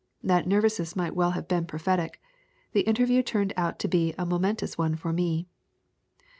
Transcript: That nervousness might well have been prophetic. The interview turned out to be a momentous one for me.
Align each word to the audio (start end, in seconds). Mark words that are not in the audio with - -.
That 0.23 0.47
nervousness 0.47 0.95
might 0.95 1.15
well 1.15 1.29
have 1.37 1.47
been 1.47 1.67
prophetic. 1.67 2.19
The 2.73 2.81
interview 2.81 3.21
turned 3.21 3.53
out 3.55 3.77
to 3.77 3.87
be 3.87 4.15
a 4.17 4.25
momentous 4.25 4.75
one 4.75 4.95
for 4.95 5.13
me. 5.13 5.45